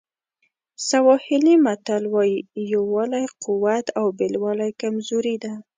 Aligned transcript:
سواهیلي 0.87 1.55
متل 1.65 2.03
وایي 2.13 2.37
یووالی 2.73 3.25
قوت 3.43 3.85
او 3.99 4.05
بېلوالی 4.19 4.71
کمزوري 4.81 5.35
ده. 5.43 5.53